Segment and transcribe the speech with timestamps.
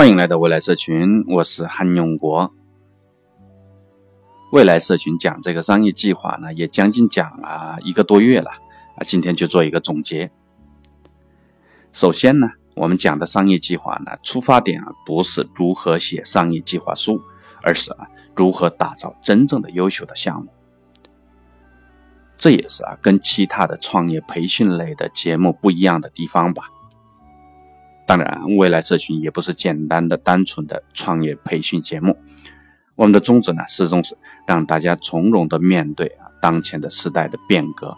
[0.00, 2.50] 欢迎来到未来社群，我是韩永国。
[4.50, 8.50] 未来社群讲这个商业计划呢，也将近讲了一个多月了
[8.96, 10.30] 啊，今天就做一个总结。
[11.92, 17.20] 首先呢，我们讲的商业计划呢，出发点啊不是如何写商业计划书，
[17.62, 20.50] 而是啊如何打造真正的优秀的项目。
[22.38, 26.70] 这也是啊跟其他的创业培训类的节目不一样的地方吧。
[28.10, 32.18] 当然，未来社群也不是简单的、单纯的创业培训节目。
[32.96, 37.94] 我们的宗旨呢，始终是让大家从容的面对啊当前的时代的变革。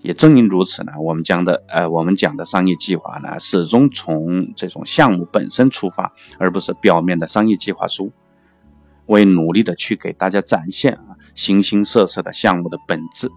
[0.00, 8.10] 也正因如此呢，我们讲的呃，我们讲的商业计划呢，始终从这种项目本身出发，而不是表面的商业计划书。
[9.04, 13.30] 我也努力的去给大家展现啊形形色色的项目的本质，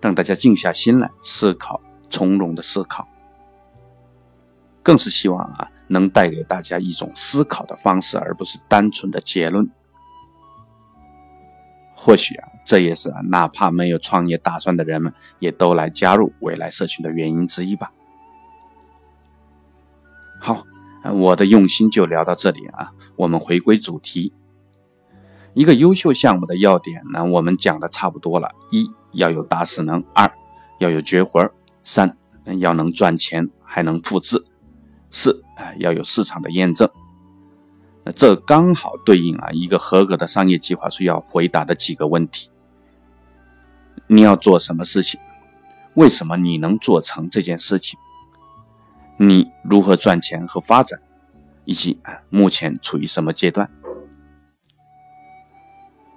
[0.00, 3.06] 让大家静下心来思考，从容的思考。
[4.86, 9.68] 更是希望啊，能带给大家一种思考的方式，而不是单纯的结论。
[11.92, 17.90] 或许啊，这也是啊，哪怕没有创业打算的人们，也都来加入未来社群的原因之一吧。
[20.40, 20.62] 好，
[21.14, 24.32] 我的用心就聊到这里啊，我们回归主题。
[25.54, 30.30] 一个优秀项目的要点呢，我们讲的差不多了：一要有大势能，二
[30.78, 31.50] 要有绝活
[31.82, 32.16] 三
[32.60, 34.44] 要能赚钱，还能复制。
[35.10, 36.88] 四啊，要有市场的验证，
[38.04, 42.50] 那这刚好对应啊一个合格的商业计划书要回答的几个问题：
[44.06, 45.20] 你要做什么事情？
[45.94, 47.98] 为什么你能做成这件事情？
[49.18, 51.00] 你如何赚钱和发展？
[51.64, 53.70] 以及啊目前处于什么阶段？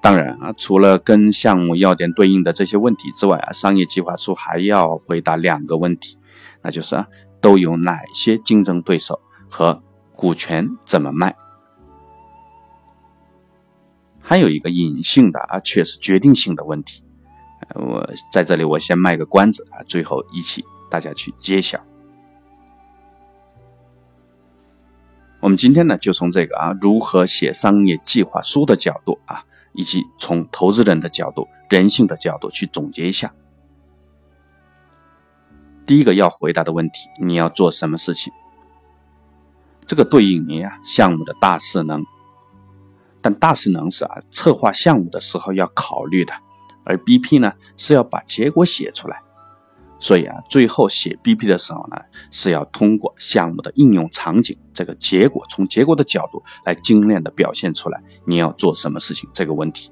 [0.02, 6.18] 当然啊，除了跟项目要点对应的这些问题之外啊，商业计划书还要回答两个问题，
[6.62, 7.08] 那就是啊。
[7.42, 9.82] 都有哪些竞争对手和
[10.16, 11.36] 股权怎么卖？
[14.20, 17.04] 还有一个隐性的啊，却是决定性的问题。
[17.76, 21.80] 我在这里我先卖个关子啊，最后一起大家去揭晓。
[25.40, 29.44] 我们今天呢，就从这个啊，如何写商业计划书的角度啊，
[29.74, 33.34] 以及从投资人的角度、人性的角度去总结一下。
[35.90, 38.32] 第一个要回答的问题，你要做什么事情？
[39.88, 42.06] 这个对应你啊项目的大势能，
[43.24, 46.32] 但大势能是啊策划项目的时候要考虑的，
[46.84, 49.20] 而 BP 呢是要把结果写出来，
[49.98, 51.98] 所以啊最后写 BP 的时候呢
[52.30, 59.92] 是要通过项目的应用场景，这个结果从结果的角度来精炼的表现出来，你要做什么事情这个问题。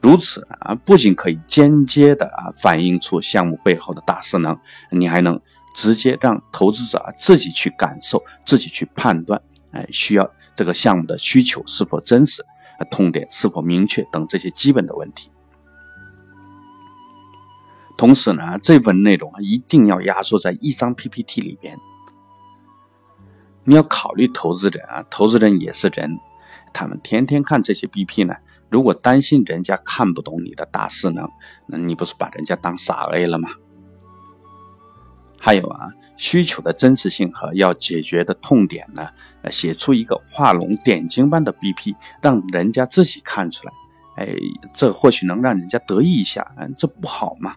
[0.00, 4.58] 如此啊，不仅可以间接的啊反映出项目背后的大势能，
[4.90, 5.38] 你还能
[5.76, 9.40] 直接让投资者啊自己去感受、自己去判断，
[9.72, 12.42] 哎，需要这个项目的需求是否真实，
[12.90, 15.30] 痛点是否明确等这些基本的问题。
[17.98, 21.76] 同时呢，这份内容一定要压缩在一张 PPT 里边。
[23.64, 26.18] 你要考虑投资人啊，投资人也是人，
[26.72, 28.34] 他们天天看这些 BP 呢。
[28.70, 31.28] 如果担心人家看不懂你的大势能，
[31.66, 33.50] 那你不是把人家当傻 A 了吗？
[35.38, 39.08] 还有啊，需求的真实性和要解决的痛点呢？
[39.50, 43.72] 写出一个画龙点睛般的 BP，让人家自己看出来，
[44.16, 44.36] 哎，
[44.74, 47.56] 这或许能让人家得意一下，嗯，这不好吗？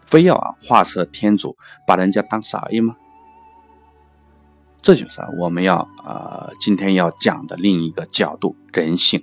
[0.00, 2.96] 非要啊画蛇添足，把人家当傻 A 吗？
[4.80, 9.22] 这就是啊我们要呃今天要讲的另一个角度——人性。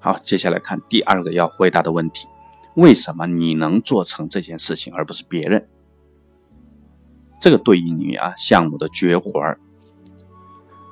[0.00, 2.28] 好，接下来看第二个要回答的问题：
[2.74, 5.68] 为什么你能做成这件事情，而不是别人？
[7.40, 9.58] 这个对应于啊项目的绝活儿。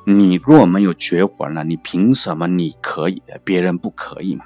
[0.04, 4.44] 你若没有绝活儿呢，你凭什么你可以，别人不可以嘛？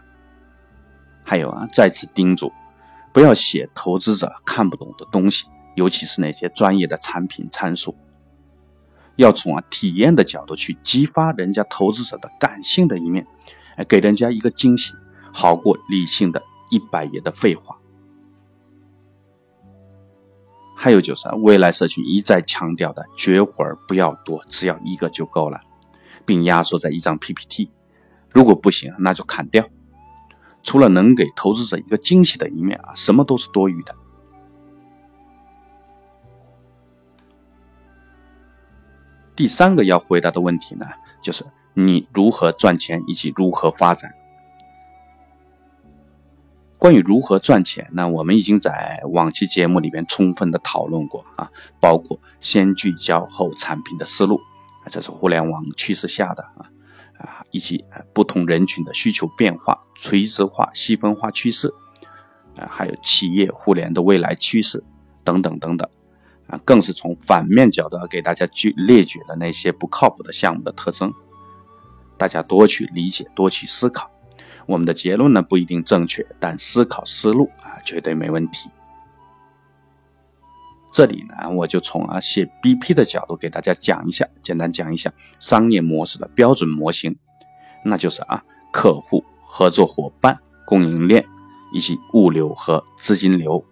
[1.23, 2.53] 还有啊，再次叮嘱，
[3.13, 7.97] 不要写投资者看不懂的东西，尤其是那些专业的产品参数，
[9.17, 13.27] 要从啊体验的角度去激发人家投资者的感性的一面。
[13.85, 14.93] 给人家一个惊喜，
[15.33, 17.77] 好过理性的一百页的废话。
[20.77, 25.61] 还有就是未来社群一再强调的绝活不要多，只要一个就够了，
[26.25, 27.71] 并压缩在一张 PPT。
[28.31, 29.69] 如果不行，那就砍掉。
[30.63, 33.95] 除了能给投资者一个惊喜的一面啊，什么都是多余的。
[39.41, 40.87] 第三个要回答的问题呢，
[41.23, 41.47] 就是。
[41.73, 44.13] 你如何赚钱以及如何发展？
[46.77, 51.51] 关于如何赚钱，那我们已经在往期节目里面充分的讨论过啊，
[51.81, 54.39] 包括先聚焦后产品的思路，
[54.91, 56.69] 这是互联网趋势下的啊
[57.19, 57.83] 啊，以及
[58.13, 61.73] 不同人群的需求变化、垂直化、细分化趋势，
[62.57, 64.83] 啊，还有企业互联的未来趋势
[65.25, 65.89] 等等等等，
[66.51, 71.13] 啊，更是从反面角度给大家举列举了那些不靠谱的项目的特征，
[72.17, 74.11] 大家多去理解，多去思考。
[74.67, 78.69] 我们的结论呢不一定正确，但思考思路啊绝对没问题。
[80.93, 87.17] 这里呢，我就从啊写 BP 的角度给大家讲一下，简单讲一下商业模式的标准模型，
[87.85, 88.43] 那就是啊
[88.73, 90.37] 客户、合作伙伴、
[90.67, 91.25] 供应链
[91.73, 93.65] 以及物流和资金流。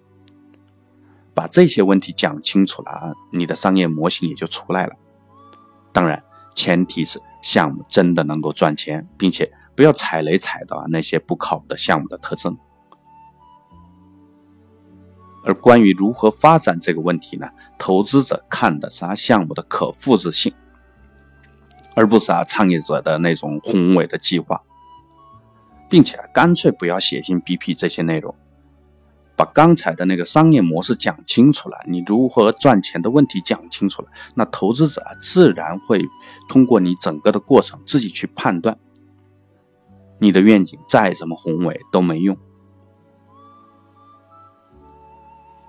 [1.38, 4.94] 把这些问题讲清楚了啊，你的商业模型也就出来了。
[5.92, 6.22] 当然，
[6.54, 9.52] 前提是项目真的能够赚钱，并且。
[9.78, 12.58] 不要踩雷踩到那些不靠谱的项目的特征。
[15.44, 17.48] 而关于如何发展这个问题呢？
[17.78, 20.52] 投资者看的是啊项目的可复制性，
[21.94, 24.60] 而不是啊创业者的那种宏伟的计划，
[25.88, 28.34] 并且干脆不要写进 BP 这些内容，
[29.38, 36.04] 把刚才的那个商业模式讲清楚了，你如何赚钱的问题讲清楚了，那投资者自然会
[36.48, 38.76] 通过你整个的过程自己去判断。
[40.18, 42.36] 你的愿景再怎么宏伟都没用。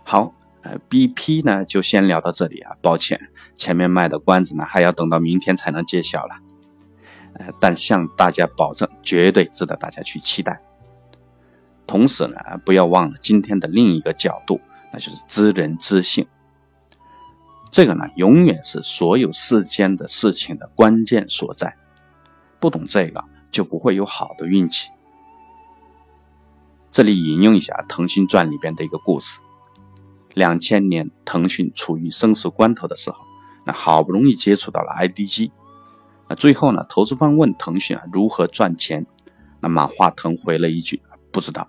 [0.03, 0.33] 好，
[0.63, 6.35] 呃，BP 呢就先聊到这里啊，抱歉，前面卖的关子呢还要等到明天才能揭晓了，
[7.33, 10.59] 呃，但向大家保证，绝对值得大家去期待。
[11.89, 14.61] 同时呢，不要忘了今天的另一个角度，
[14.93, 16.27] 那就是知人知性。
[17.71, 21.75] 这个呢，永远是所有世间的事情的关键所在。
[22.59, 23.23] 不懂这个。
[23.51, 24.91] 就不会有好的运气。
[26.91, 29.39] 这里引用一下《腾讯传》里边的一个故事：
[30.35, 33.17] 两千年，腾讯处于生死关头的时候，
[33.65, 35.49] 那好不容易接触到了 IDG，
[36.27, 39.03] 那最后呢，投资方问腾讯啊如何赚钱，
[39.61, 41.01] 那马化腾回了一句
[41.31, 41.67] 不知道，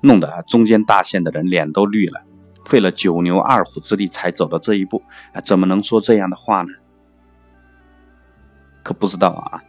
[0.00, 2.22] 弄得中间大线的人脸都绿了，
[2.64, 5.02] 费了九牛二虎之力才走到这一步，
[5.32, 6.68] 啊，怎么能说这样的话呢？
[8.82, 9.62] 可不知道啊。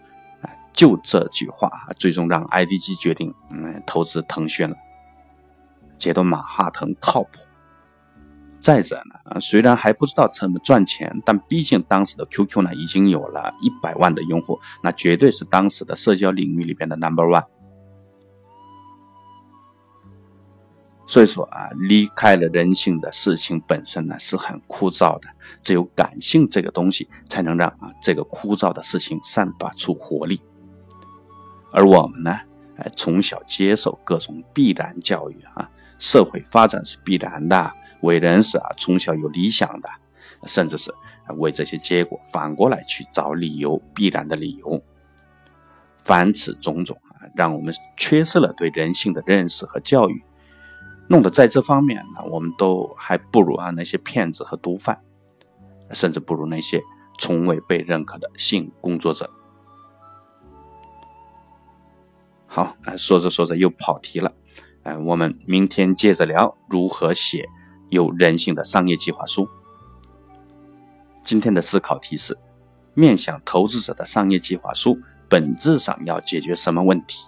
[0.73, 4.75] 就这句话最终让 IDG 决定嗯投资腾讯了，
[5.99, 7.29] 觉得马化腾靠谱。
[8.61, 8.95] 再者
[9.25, 17.43] 呢，虽然还不知道怎么赚钱，但毕竟当时的 QQ 呢已经有了一百万的用户，那绝对是当时的社交领域里边的 Number One。
[21.11, 25.27] 所以说啊，离开了人性的事情本身呢是很枯燥的，
[25.61, 30.41] 只有感性这个东西才能让啊这个枯燥的事情散发出活力。
[31.73, 32.39] 而我们呢，
[32.77, 35.69] 哎，从小接受各种必然教育啊，
[35.99, 39.89] 社会发展是必然的，为人是啊，从小有理想的，
[40.45, 40.93] 甚至是
[41.35, 44.81] 为这些结果反过来去找理由，必然的理由。
[46.05, 50.23] 凡此种种啊，让我们缺失了对人性的认识和教育，
[51.11, 54.97] 弄得在这方面呢，我们都还不如啊那些骗子和毒贩，
[55.91, 56.81] 甚至不如那些
[57.19, 59.29] 从未被认可的性工作者。
[62.47, 64.33] 好，说着说着又跑题了，
[64.83, 67.45] 哎，我们明天接着聊如何写
[67.89, 69.49] 有人性的商业计划书。
[71.25, 72.37] 今天的思考提示：
[72.93, 74.97] 面向投资者的商业计划书，
[75.27, 77.27] 本质上要解决什么问题？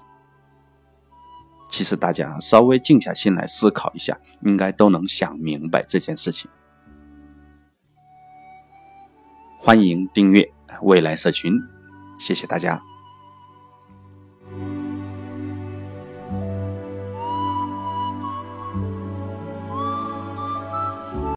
[1.73, 6.47] 其实大家稍微静下心来思考一下，应该都能想明白这件事情。
[9.59, 10.47] 欢迎订阅
[10.83, 11.51] 未来社群，
[12.19, 12.79] 谢谢大家。